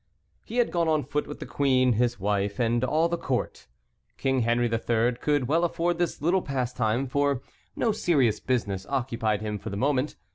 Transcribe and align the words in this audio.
He 0.45 0.57
had 0.57 0.71
gone 0.71 0.87
on 0.87 1.03
foot 1.03 1.27
with 1.27 1.39
the 1.39 1.45
queen, 1.45 1.93
his 1.93 2.19
wife, 2.19 2.59
and 2.59 2.83
all 2.83 3.07
the 3.07 3.19
court. 3.19 3.67
King 4.17 4.39
Henry 4.39 4.65
III. 4.67 5.11
could 5.21 5.47
well 5.47 5.63
afford 5.63 5.99
this 5.99 6.23
little 6.23 6.41
pastime, 6.41 7.05
for 7.05 7.43
no 7.75 7.91
serious 7.91 8.39
business 8.39 8.87
occupied 8.89 9.41
him 9.41 9.59
for 9.59 9.69
the 9.69 9.77
moment. 9.77 10.15